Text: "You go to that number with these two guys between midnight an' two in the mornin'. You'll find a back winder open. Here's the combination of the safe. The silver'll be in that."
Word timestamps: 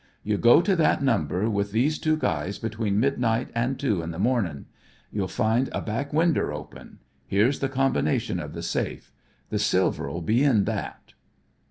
"You 0.23 0.37
go 0.39 0.63
to 0.63 0.75
that 0.77 1.03
number 1.03 1.47
with 1.47 1.71
these 1.71 1.99
two 1.99 2.17
guys 2.17 2.57
between 2.57 2.99
midnight 2.99 3.49
an' 3.53 3.75
two 3.75 4.01
in 4.01 4.09
the 4.09 4.17
mornin'. 4.17 4.65
You'll 5.11 5.27
find 5.27 5.69
a 5.73 5.79
back 5.81 6.11
winder 6.11 6.51
open. 6.51 6.97
Here's 7.27 7.59
the 7.59 7.69
combination 7.69 8.39
of 8.39 8.53
the 8.53 8.63
safe. 8.63 9.11
The 9.51 9.59
silver'll 9.59 10.21
be 10.21 10.43
in 10.43 10.63
that." 10.65 11.13